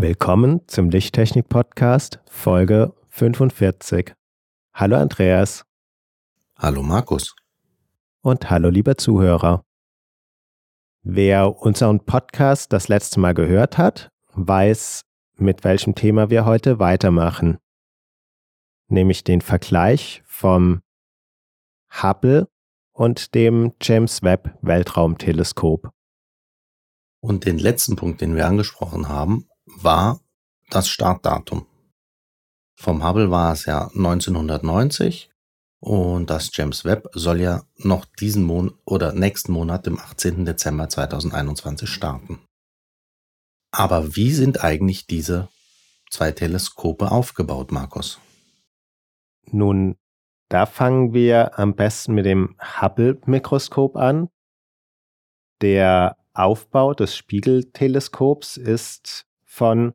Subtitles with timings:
[0.00, 4.14] Willkommen zum Lichttechnik-Podcast Folge 45.
[4.72, 5.64] Hallo Andreas.
[6.56, 7.34] Hallo Markus.
[8.20, 9.64] Und hallo lieber Zuhörer.
[11.02, 15.02] Wer unseren Podcast das letzte Mal gehört hat, weiß,
[15.34, 17.58] mit welchem Thema wir heute weitermachen.
[18.86, 20.80] Nämlich den Vergleich vom
[21.90, 22.46] Hubble
[22.92, 25.90] und dem James Webb Weltraumteleskop.
[27.20, 29.48] Und den letzten Punkt, den wir angesprochen haben,
[29.82, 30.20] war
[30.70, 31.66] das Startdatum.
[32.76, 35.30] Vom Hubble war es ja 1990
[35.80, 40.44] und das James Webb soll ja noch diesen Monat oder nächsten Monat, im 18.
[40.44, 42.40] Dezember 2021 starten.
[43.70, 45.48] Aber wie sind eigentlich diese
[46.10, 48.20] zwei Teleskope aufgebaut, Markus?
[49.46, 49.96] Nun,
[50.48, 54.28] da fangen wir am besten mit dem Hubble-Mikroskop an.
[55.60, 59.94] Der Aufbau des Spiegelteleskops ist von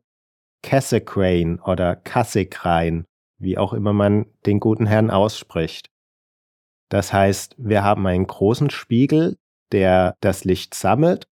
[0.62, 3.06] Cassegrain oder Cassegrain,
[3.38, 5.90] wie auch immer man den guten Herrn ausspricht.
[6.90, 9.38] Das heißt, wir haben einen großen Spiegel,
[9.72, 11.26] der das Licht sammelt,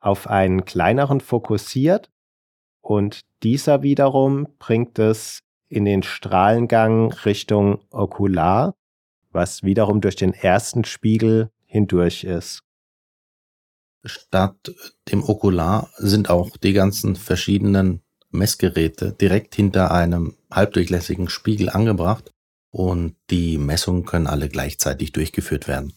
[0.00, 2.10] auf einen kleineren fokussiert
[2.80, 8.74] und dieser wiederum bringt es in den Strahlengang Richtung Okular,
[9.30, 12.63] was wiederum durch den ersten Spiegel hindurch ist
[14.04, 14.74] statt
[15.10, 22.30] dem Okular sind auch die ganzen verschiedenen Messgeräte direkt hinter einem halbdurchlässigen Spiegel angebracht
[22.70, 25.92] und die Messungen können alle gleichzeitig durchgeführt werden.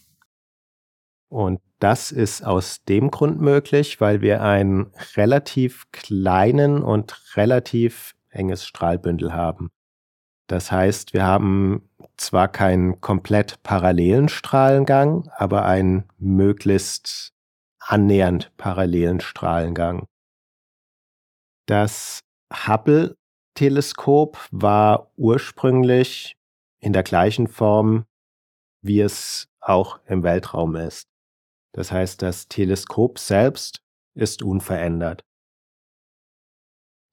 [1.29, 8.65] Und das ist aus dem Grund möglich, weil wir einen relativ kleinen und relativ enges
[8.65, 9.69] Strahlbündel haben.
[10.47, 17.33] Das heißt, wir haben zwar keinen komplett parallelen Strahlengang, aber einen möglichst
[17.87, 20.07] annähernd parallelen Strahlengang.
[21.67, 22.19] Das
[22.53, 26.35] Hubble-Teleskop war ursprünglich
[26.79, 28.05] in der gleichen Form,
[28.81, 31.07] wie es auch im Weltraum ist.
[31.73, 33.81] Das heißt, das Teleskop selbst
[34.15, 35.23] ist unverändert.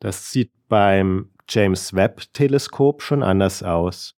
[0.01, 4.15] Das sieht beim James Webb-Teleskop schon anders aus.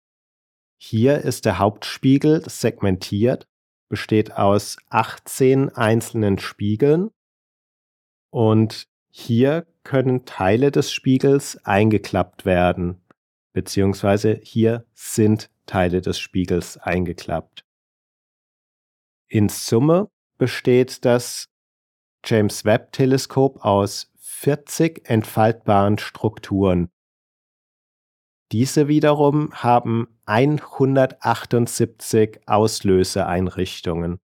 [0.79, 3.47] Hier ist der Hauptspiegel segmentiert
[3.89, 7.11] besteht aus 18 einzelnen Spiegeln
[8.31, 13.01] und hier können Teile des Spiegels eingeklappt werden,
[13.53, 17.65] beziehungsweise hier sind Teile des Spiegels eingeklappt.
[19.29, 21.49] In Summe besteht das
[22.25, 26.91] James Webb Teleskop aus 40 entfaltbaren Strukturen.
[28.53, 34.21] Diese wiederum haben 178 Auslöseeinrichtungen.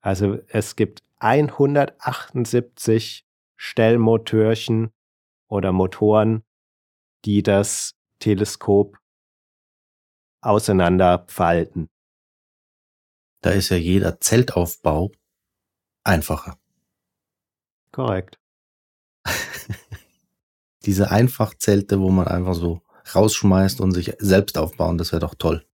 [0.00, 3.26] Also es gibt 178
[3.56, 4.92] Stellmotörchen
[5.48, 6.44] oder Motoren,
[7.24, 8.98] die das Teleskop
[10.42, 11.88] auseinanderfalten.
[13.40, 15.10] Da ist ja jeder Zeltaufbau
[16.02, 16.58] einfacher.
[17.92, 18.40] Korrekt.
[20.84, 22.82] Diese Einfachzelte, wo man einfach so
[23.14, 24.98] rausschmeißt und sich selbst aufbauen.
[24.98, 25.64] Das wäre doch toll.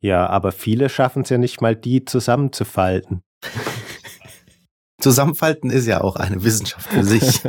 [0.00, 3.22] Ja, aber viele schaffen es ja nicht mal, die zusammenzufalten.
[5.00, 7.40] Zusammenfalten ist ja auch eine Wissenschaft für sich.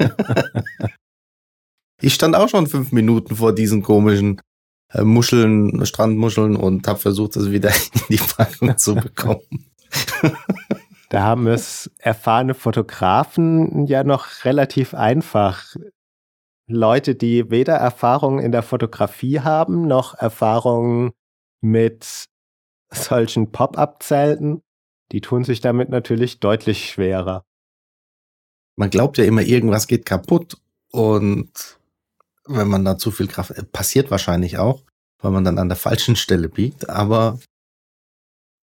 [2.01, 4.39] ich stand auch schon fünf Minuten vor diesen komischen
[4.94, 9.42] äh, Muscheln, Strandmuscheln und habe versucht, das wieder in die Packung zu bekommen.
[11.09, 15.75] Da haben es erfahrene Fotografen ja noch relativ einfach.
[16.69, 21.13] Leute, die weder Erfahrung in der Fotografie haben, noch Erfahrung
[21.62, 22.25] mit
[22.92, 24.62] solchen Pop-up-Zelten,
[25.12, 27.44] die tun sich damit natürlich deutlich schwerer.
[28.75, 30.57] Man glaubt ja immer, irgendwas geht kaputt
[30.92, 31.80] und
[32.45, 34.83] wenn man da zu viel Kraft, äh, passiert wahrscheinlich auch,
[35.21, 37.39] weil man dann an der falschen Stelle biegt, aber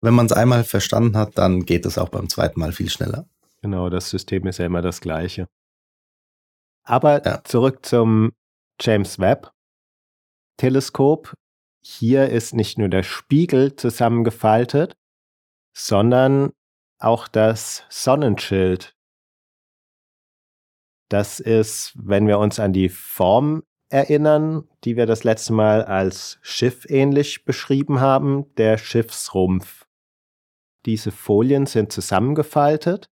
[0.00, 3.26] wenn man es einmal verstanden hat, dann geht es auch beim zweiten Mal viel schneller.
[3.60, 5.46] Genau, das System ist ja immer das gleiche.
[6.84, 7.42] Aber ja.
[7.44, 8.32] zurück zum
[8.80, 9.52] James Webb
[10.56, 11.34] Teleskop.
[11.82, 14.94] Hier ist nicht nur der Spiegel zusammengefaltet,
[15.74, 16.52] sondern
[16.98, 18.94] auch das Sonnenschild.
[21.08, 26.38] Das ist, wenn wir uns an die Form erinnern, die wir das letzte Mal als
[26.42, 29.86] Schiff ähnlich beschrieben haben, der Schiffsrumpf.
[30.84, 33.10] Diese Folien sind zusammengefaltet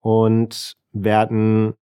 [0.00, 1.74] und werden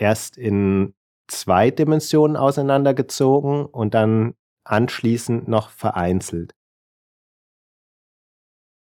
[0.00, 0.94] erst in
[1.28, 6.54] zwei Dimensionen auseinandergezogen und dann anschließend noch vereinzelt.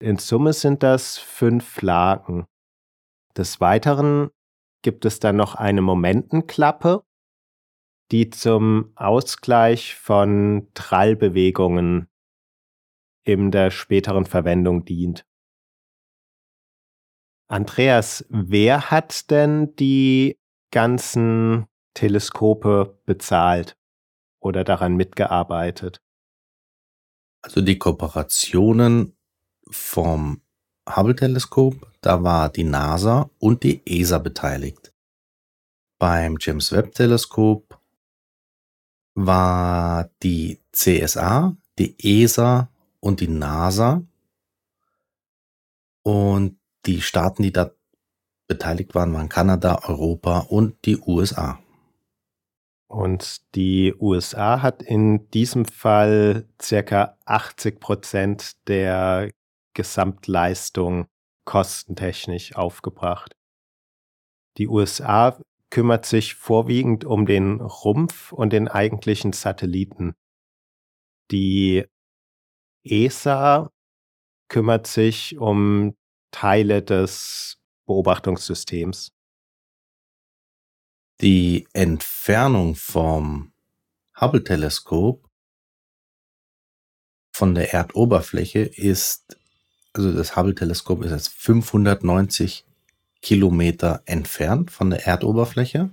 [0.01, 2.45] In Summe sind das fünf Lagen.
[3.35, 4.29] Des Weiteren
[4.81, 7.03] gibt es dann noch eine Momentenklappe,
[8.11, 12.07] die zum Ausgleich von Trallbewegungen
[13.25, 15.25] in der späteren Verwendung dient.
[17.50, 20.38] Andreas, wer hat denn die
[20.71, 23.77] ganzen Teleskope bezahlt
[24.39, 26.01] oder daran mitgearbeitet?
[27.42, 29.18] Also die Kooperationen
[29.69, 30.42] vom
[30.89, 34.94] Hubble-Teleskop, da war die NASA und die ESA beteiligt.
[36.00, 37.80] Beim James Webb-Teleskop
[39.16, 44.04] war die CSA, die ESA und die NASA.
[46.04, 47.71] Und die Staaten, die da
[48.49, 51.59] beteiligt waren, waren Kanada, Europa und die USA.
[52.89, 59.29] Und die USA hat in diesem Fall circa 80 Prozent der
[59.75, 61.05] Gesamtleistung
[61.45, 63.35] kostentechnisch aufgebracht.
[64.57, 70.15] Die USA kümmert sich vorwiegend um den Rumpf und den eigentlichen Satelliten.
[71.31, 71.85] Die
[72.83, 73.69] ESA
[74.49, 75.95] kümmert sich um
[76.31, 77.58] Teile des
[77.89, 79.12] Beobachtungssystems.
[81.21, 83.51] Die Entfernung vom
[84.15, 85.27] Hubble-Teleskop
[87.36, 89.38] von der Erdoberfläche ist,
[89.94, 92.63] also das Hubble-Teleskop ist jetzt 590
[93.24, 95.89] Kilometer entfernt von der Erdoberfläche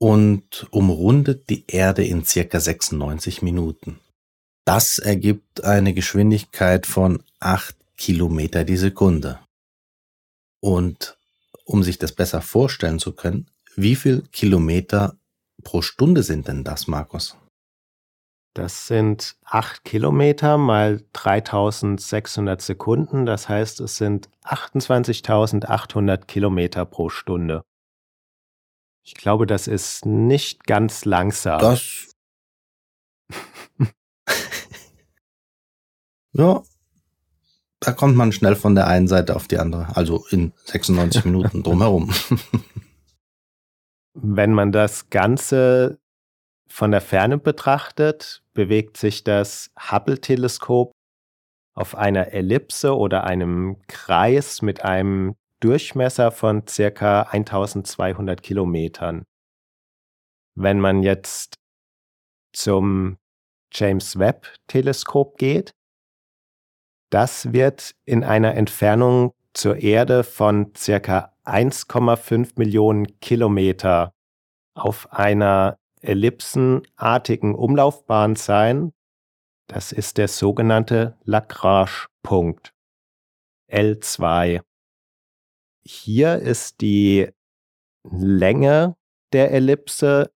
[0.00, 4.00] und umrundet die Erde in circa 96 Minuten.
[4.66, 9.43] Das ergibt eine Geschwindigkeit von 8 Kilometer die Sekunde.
[10.64, 11.18] Und
[11.66, 15.18] um sich das besser vorstellen zu können, wie viel Kilometer
[15.62, 17.36] pro Stunde sind denn das, Markus?
[18.54, 23.26] Das sind 8 Kilometer mal 3600 Sekunden.
[23.26, 27.62] Das heißt, es sind 28.800 Kilometer pro Stunde.
[29.02, 31.60] Ich glaube, das ist nicht ganz langsam.
[31.60, 32.10] Das.
[36.32, 36.62] ja.
[37.84, 39.94] Da kommt man schnell von der einen Seite auf die andere.
[39.96, 42.12] Also in 96 Minuten drumherum.
[44.14, 45.98] Wenn man das Ganze
[46.68, 50.92] von der Ferne betrachtet, bewegt sich das Hubble-Teleskop
[51.74, 59.24] auf einer Ellipse oder einem Kreis mit einem Durchmesser von circa 1200 Kilometern.
[60.56, 61.54] Wenn man jetzt
[62.52, 63.18] zum
[63.72, 65.72] James Webb Teleskop geht,
[67.10, 74.12] das wird in einer Entfernung zur Erde von circa 1,5 Millionen Kilometer
[74.74, 78.92] auf einer ellipsenartigen Umlaufbahn sein.
[79.66, 82.72] Das ist der sogenannte Lagrange-Punkt.
[83.70, 84.60] L2.
[85.86, 87.30] Hier ist die
[88.02, 88.96] Länge
[89.32, 90.30] der Ellipse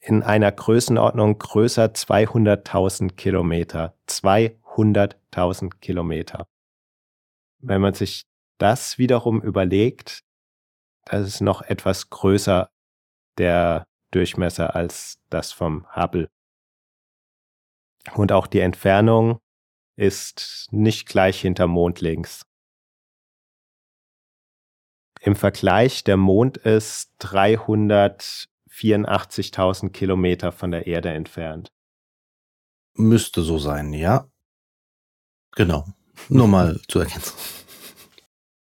[0.00, 3.94] in einer Größenordnung größer 200.000 Kilometer.
[4.08, 4.61] 200.000
[5.80, 6.46] Kilometer.
[7.60, 8.26] Wenn man sich
[8.58, 10.22] das wiederum überlegt,
[11.04, 12.70] das ist noch etwas größer
[13.38, 16.28] der Durchmesser als das vom Hubble.
[18.14, 19.40] Und auch die Entfernung
[19.96, 22.46] ist nicht gleich hinter Mond links.
[25.20, 31.70] Im Vergleich, der Mond ist 384.000 Kilometer von der Erde entfernt.
[32.94, 34.31] Müsste so sein, ja.
[35.56, 35.84] Genau.
[36.28, 37.36] Nur mal zu ergänzen.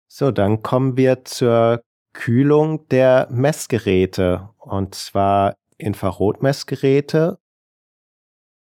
[0.09, 1.83] So, dann kommen wir zur
[2.13, 4.51] Kühlung der Messgeräte.
[4.59, 7.39] Und zwar Infrarotmessgeräte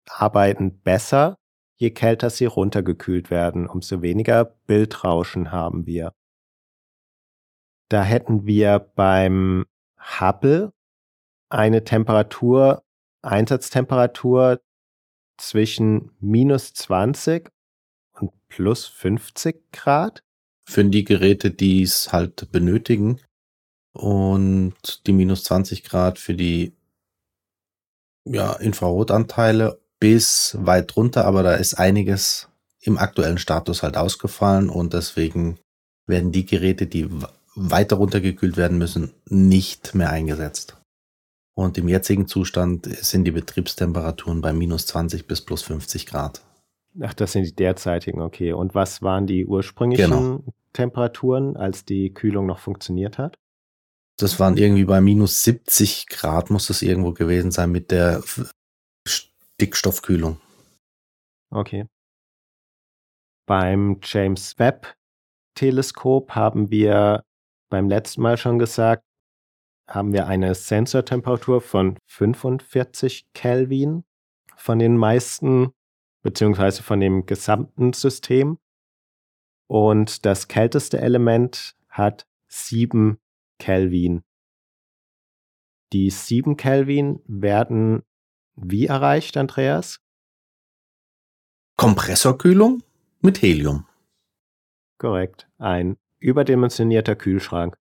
[0.07, 1.37] arbeiten besser,
[1.77, 6.13] je kälter sie runtergekühlt werden, umso weniger Bildrauschen haben wir.
[7.89, 9.65] Da hätten wir beim
[9.97, 10.73] Hubble
[11.49, 12.83] eine Temperatur,
[13.23, 14.61] Einsatztemperatur
[15.37, 17.58] zwischen minus 20 und
[18.49, 20.23] plus 50 Grad.
[20.65, 23.19] Für die Geräte, die es halt benötigen,
[23.93, 26.73] und die minus 20 Grad für die
[28.25, 32.47] ja, Infrarotanteile bis weit runter, aber da ist einiges
[32.81, 35.59] im aktuellen Status halt ausgefallen und deswegen
[36.05, 37.09] werden die Geräte, die
[37.55, 40.77] weiter runtergekühlt werden müssen, nicht mehr eingesetzt.
[41.55, 46.41] Und im jetzigen Zustand sind die Betriebstemperaturen bei minus 20 bis plus 50 Grad.
[47.01, 48.53] Ach, das sind die derzeitigen, okay.
[48.53, 50.43] Und was waren die ursprünglichen genau.
[50.73, 53.37] Temperaturen, als die Kühlung noch funktioniert hat?
[54.17, 58.21] Das waren irgendwie bei minus 70 Grad, muss das irgendwo gewesen sein mit der
[59.07, 60.39] Stickstoffkühlung.
[61.51, 61.85] Okay.
[63.45, 64.95] Beim James Webb
[65.55, 67.23] Teleskop haben wir
[67.69, 69.03] beim letzten Mal schon gesagt,
[69.87, 74.03] haben wir eine Sensortemperatur von 45 Kelvin
[74.55, 75.71] von den meisten,
[76.21, 78.57] beziehungsweise von dem gesamten System.
[79.67, 83.19] Und das kälteste Element hat 7
[83.59, 84.23] Kelvin.
[85.93, 88.03] Die 7 Kelvin werden
[88.55, 90.01] wie erreicht, Andreas?
[91.77, 92.83] Kompressorkühlung
[93.21, 93.87] mit Helium.
[94.97, 95.47] Korrekt.
[95.57, 97.77] Ein überdimensionierter Kühlschrank.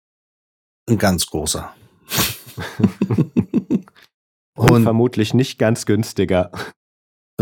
[0.88, 1.74] Ein ganz großer.
[4.56, 6.52] und, und, vermutlich nicht ganz günstiger.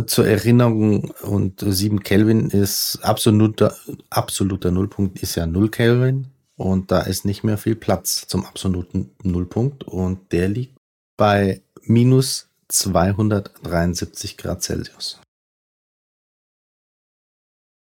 [0.07, 3.75] Zur Erinnerung, und 7 Kelvin ist absoluter,
[4.09, 6.27] absoluter Nullpunkt ist ja 0 Kelvin.
[6.57, 9.83] Und da ist nicht mehr viel Platz zum absoluten Nullpunkt.
[9.83, 10.77] Und der liegt
[11.17, 15.21] bei minus 273 Grad Celsius.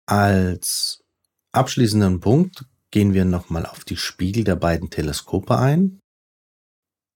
[0.07, 1.03] Als
[1.53, 6.01] abschließenden Punkt gehen wir nochmal auf die Spiegel der beiden Teleskope ein.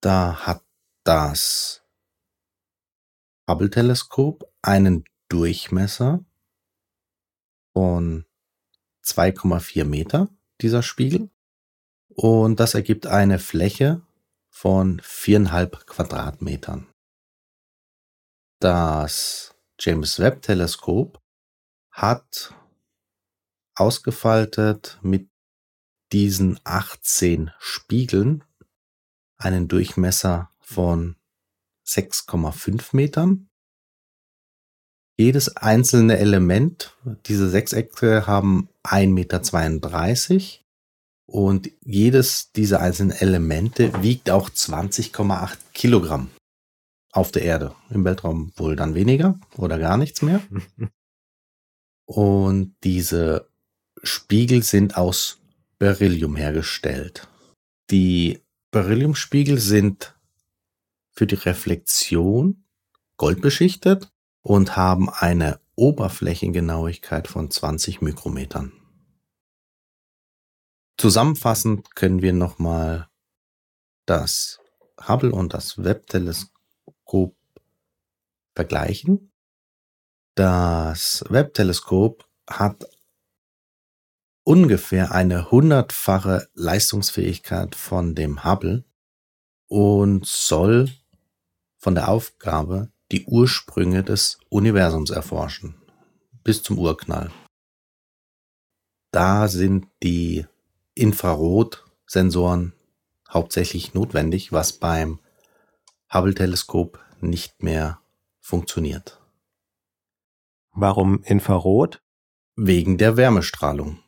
[0.00, 0.62] Da hat
[1.04, 1.82] das
[3.48, 6.24] Hubble-Teleskop einen Durchmesser
[7.72, 8.24] von
[9.04, 10.28] 2,4 Meter,
[10.60, 11.30] dieser Spiegel.
[12.08, 14.02] Und das ergibt eine Fläche
[14.48, 16.86] von viereinhalb Quadratmetern.
[18.60, 21.20] Das James Webb Teleskop
[21.90, 22.54] hat
[23.74, 25.28] ausgefaltet mit
[26.12, 28.42] diesen 18 Spiegeln
[29.36, 31.16] einen Durchmesser von
[31.86, 33.50] 6,5 Metern.
[35.18, 36.94] Jedes einzelne Element,
[37.26, 40.66] diese Sechsecke haben 1,32 Meter
[41.26, 46.30] und jedes dieser einzelnen Elemente wiegt auch 20,8 Kilogramm
[47.12, 47.74] auf der Erde.
[47.90, 50.42] Im Weltraum wohl dann weniger oder gar nichts mehr.
[52.04, 53.50] Und diese
[54.04, 55.40] Spiegel sind aus
[55.78, 57.26] Beryllium hergestellt.
[57.90, 60.14] Die Berylliumspiegel sind
[61.10, 62.64] für die Reflexion
[63.16, 64.08] goldbeschichtet
[64.46, 68.72] und haben eine Oberflächengenauigkeit von 20 Mikrometern.
[70.96, 73.08] Zusammenfassend können wir nochmal
[74.06, 74.60] das
[75.08, 77.36] Hubble und das Webb-Teleskop
[78.54, 79.32] vergleichen.
[80.36, 82.88] Das Webb-Teleskop hat
[84.44, 88.84] ungefähr eine hundertfache Leistungsfähigkeit von dem Hubble
[89.66, 90.92] und soll
[91.78, 95.74] von der Aufgabe die Ursprünge des Universums erforschen,
[96.42, 97.30] bis zum Urknall.
[99.12, 100.46] Da sind die
[100.94, 102.72] Infrarotsensoren
[103.30, 105.20] hauptsächlich notwendig, was beim
[106.12, 108.00] Hubble-Teleskop nicht mehr
[108.40, 109.20] funktioniert.
[110.72, 112.02] Warum Infrarot?
[112.56, 113.98] Wegen der Wärmestrahlung.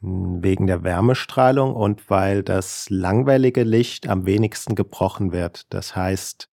[0.00, 5.72] Wegen der Wärmestrahlung und weil das langwellige Licht am wenigsten gebrochen wird.
[5.72, 6.48] Das heißt,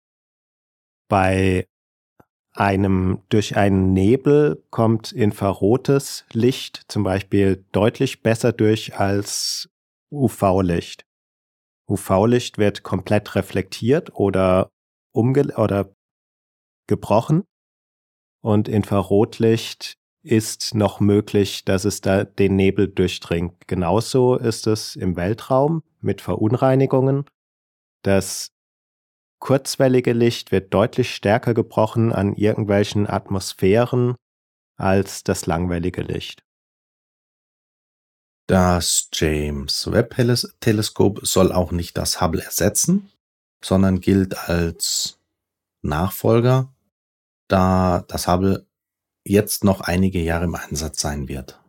[1.07, 1.67] bei
[2.53, 9.69] einem, durch einen Nebel kommt infrarotes Licht zum Beispiel deutlich besser durch als
[10.11, 11.05] UV-Licht.
[11.87, 14.69] UV-Licht wird komplett reflektiert oder
[15.13, 15.93] umge oder
[16.87, 17.43] gebrochen
[18.43, 23.67] und Infrarotlicht ist noch möglich, dass es da den Nebel durchdringt.
[23.67, 27.25] Genauso ist es im Weltraum mit Verunreinigungen.
[28.03, 28.51] Das
[29.43, 34.15] kurzwellige Licht wird deutlich stärker gebrochen an irgendwelchen Atmosphären
[34.77, 36.43] als das langwellige Licht.
[38.47, 40.15] Das James Webb
[40.61, 43.11] Teleskop soll auch nicht das Hubble ersetzen,
[43.61, 45.19] sondern gilt als
[45.81, 46.73] Nachfolger,
[47.49, 48.65] da das Hubble
[49.27, 51.61] jetzt noch einige Jahre im Einsatz sein wird.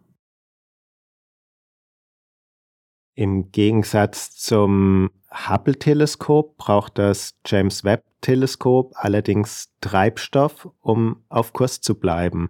[3.14, 12.48] Im Gegensatz zum Hubble-Teleskop braucht das James Webb-Teleskop allerdings Treibstoff, um auf Kurs zu bleiben.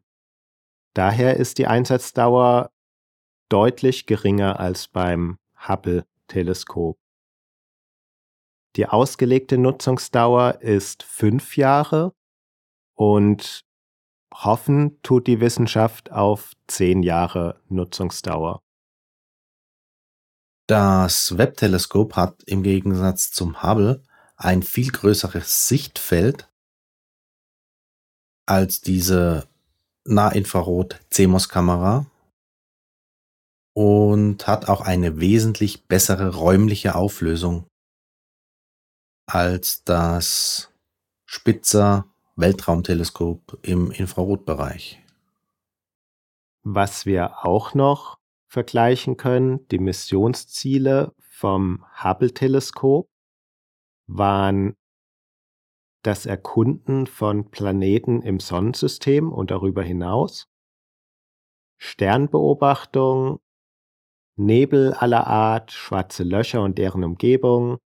[0.95, 2.71] Daher ist die Einsatzdauer
[3.51, 6.99] deutlich geringer als beim Hubble-Teleskop.
[8.77, 12.15] Die ausgelegte Nutzungsdauer ist fünf Jahre
[12.95, 13.65] und
[14.35, 18.64] hoffen tut die Wissenschaft auf zehn Jahre Nutzungsdauer.
[20.67, 24.03] Das Webb-Teleskop hat im Gegensatz zum Hubble
[24.37, 26.49] ein viel größeres Sichtfeld
[28.47, 29.47] als diese
[30.05, 32.07] Nahinfrarot-CMOS-Kamera
[33.75, 37.67] und hat auch eine wesentlich bessere räumliche Auflösung
[39.27, 40.71] als das
[41.27, 42.07] Spitzer
[42.37, 45.03] Weltraumteleskop im Infrarotbereich.
[46.63, 48.19] Was wir auch noch
[48.55, 53.11] vergleichen können, die Missionsziele vom Hubble-Teleskop
[54.07, 54.77] waren
[56.03, 60.47] das Erkunden von Planeten im Sonnensystem und darüber hinaus,
[61.79, 63.41] Sternbeobachtung,
[64.37, 67.79] Nebel aller Art, schwarze Löcher und deren Umgebung,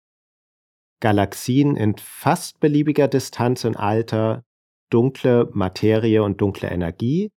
[0.99, 4.43] Galaxien in fast beliebiger Distanz und Alter,
[4.89, 7.31] dunkle Materie und dunkle Energie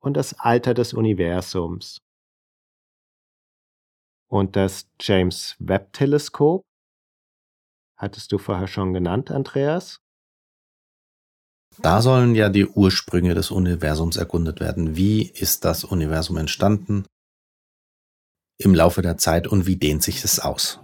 [0.00, 2.05] und das Alter des Universums
[4.28, 6.62] und das James Webb Teleskop.
[7.98, 10.00] Hattest du vorher schon genannt, Andreas?
[11.78, 14.96] Da sollen ja die Ursprünge des Universums erkundet werden.
[14.96, 17.06] Wie ist das Universum entstanden
[18.58, 20.80] im Laufe der Zeit und wie dehnt sich es aus?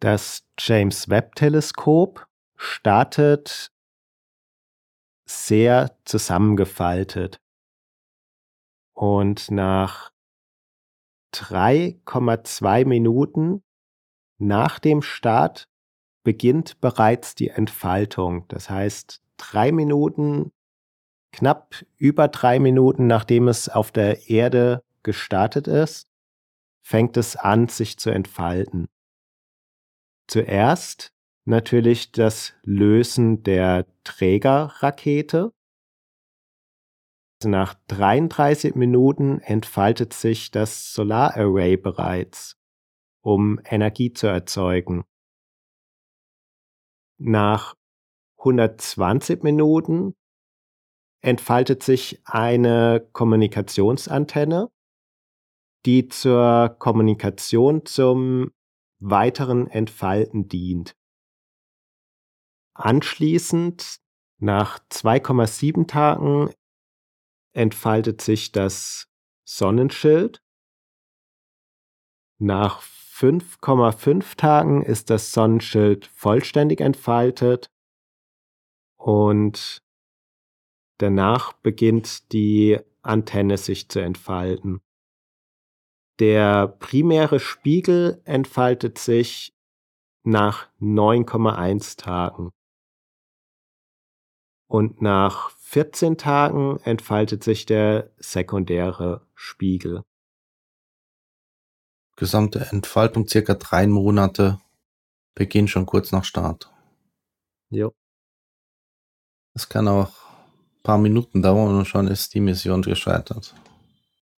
[0.00, 3.70] Das James Webb Teleskop startet
[5.28, 7.40] sehr zusammengefaltet
[8.94, 10.12] und nach
[11.34, 13.62] 3,2 Minuten
[14.38, 15.68] nach dem Start
[16.22, 18.46] beginnt bereits die Entfaltung.
[18.48, 20.52] Das heißt, drei Minuten,
[21.32, 26.08] knapp über drei Minuten, nachdem es auf der Erde gestartet ist,
[26.82, 28.88] fängt es an, sich zu entfalten.
[30.26, 31.12] Zuerst
[31.44, 35.52] natürlich das Lösen der Trägerrakete.
[37.44, 42.56] Nach 33 Minuten entfaltet sich das Solararray bereits,
[43.22, 45.04] um Energie zu erzeugen.
[47.20, 47.76] Nach
[48.38, 50.14] 120 Minuten
[51.20, 54.70] entfaltet sich eine Kommunikationsantenne,
[55.86, 58.50] die zur Kommunikation zum
[59.00, 60.96] weiteren Entfalten dient.
[62.74, 64.00] Anschließend,
[64.40, 66.50] nach 2,7 Tagen,
[67.52, 69.08] entfaltet sich das
[69.44, 70.42] Sonnenschild.
[72.38, 77.70] Nach 5,5 Tagen ist das Sonnenschild vollständig entfaltet
[78.96, 79.82] und
[80.98, 84.80] danach beginnt die Antenne sich zu entfalten.
[86.20, 89.54] Der primäre Spiegel entfaltet sich
[90.24, 92.50] nach 9,1 Tagen.
[94.68, 100.02] Und nach 14 Tagen entfaltet sich der sekundäre Spiegel.
[102.16, 104.62] Gesamte Entfaltung circa drei Monate,
[105.34, 106.72] Beginn schon kurz nach Start.
[107.68, 107.94] Jo.
[109.52, 113.54] Es kann auch ein paar Minuten dauern und schon ist die Mission gescheitert.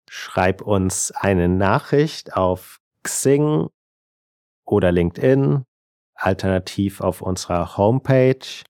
[0.09, 3.67] Schreib uns eine Nachricht auf Xing
[4.65, 5.63] oder LinkedIn,
[6.15, 8.63] alternativ auf unserer Homepage.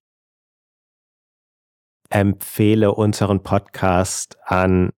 [2.10, 4.92] Empfehle unseren Podcast an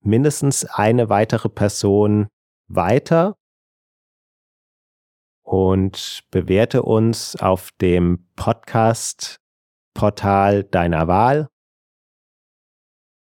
[0.00, 2.28] mindestens eine weitere Person
[2.68, 3.36] weiter
[5.46, 11.48] und bewerte uns auf dem Podcast-Portal deiner Wahl.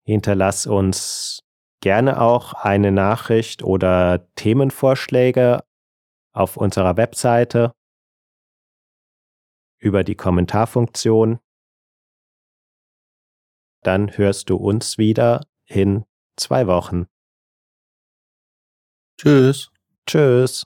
[0.05, 1.43] Hinterlass uns
[1.81, 5.65] gerne auch eine Nachricht oder Themenvorschläge
[6.33, 7.75] auf unserer Webseite
[9.81, 11.41] über die Kommentarfunktion.
[13.83, 16.05] Dann hörst du uns wieder in
[16.37, 17.07] zwei Wochen.
[19.19, 19.73] Tschüss.
[20.07, 20.63] Tschüss.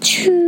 [0.00, 0.45] Tschüss.